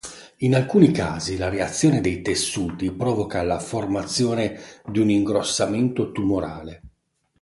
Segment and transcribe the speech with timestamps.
[0.37, 6.81] In alcuni casi, la reazione dei tessuti provoca la formazione di un ingrossamento tumorale.